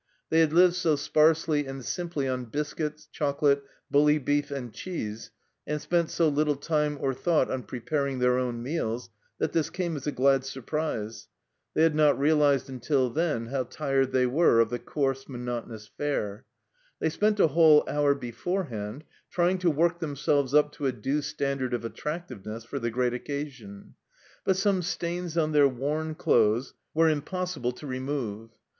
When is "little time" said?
6.27-6.97